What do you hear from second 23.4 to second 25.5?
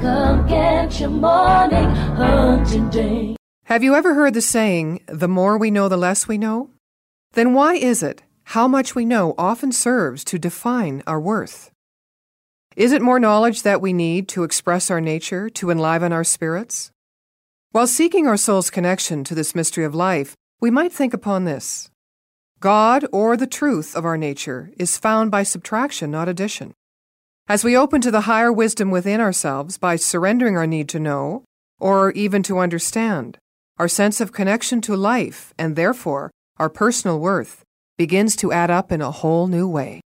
truth of our nature, is found by